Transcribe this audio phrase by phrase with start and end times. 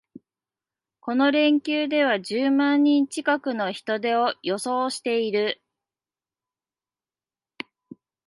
[0.99, 5.61] この連休では十万人近くの人出を予想している